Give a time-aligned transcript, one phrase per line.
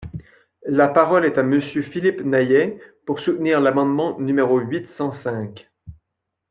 [0.65, 5.69] La parole est à Monsieur Philippe Naillet, pour soutenir l’amendement numéro huit cent cinq.